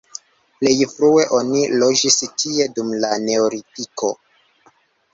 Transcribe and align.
Plej 0.61 0.71
frue 0.93 1.25
oni 1.41 1.61
loĝis 1.85 2.19
tie 2.41 2.69
dum 2.79 2.93
la 3.07 3.15
neolitiko. 3.31 4.15